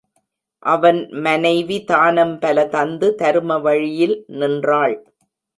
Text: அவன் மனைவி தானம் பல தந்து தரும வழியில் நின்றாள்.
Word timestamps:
அவன் 0.63 0.99
மனைவி 1.19 1.77
தானம் 1.83 2.33
பல 2.39 2.65
தந்து 2.67 3.15
தரும 3.19 3.61
வழியில் 3.61 4.25
நின்றாள். 4.27 4.95